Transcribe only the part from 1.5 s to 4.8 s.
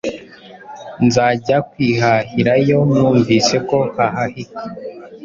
kwihahirayo numvise ko hahahika